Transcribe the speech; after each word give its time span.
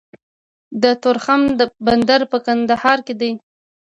د 0.83 0.85
تورخم 1.01 1.41
بندر 1.85 2.21
په 2.31 2.37
ننګرهار 2.47 2.99
کې 3.05 3.13
دی 3.21 3.31